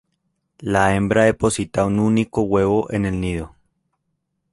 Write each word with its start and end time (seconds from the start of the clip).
La 0.75 0.85
hembra 0.95 1.25
deposita 1.25 1.85
un 1.85 1.99
único 1.99 2.41
huevo 2.41 2.91
en 2.91 3.05
el 3.05 3.21
nido. 3.21 3.55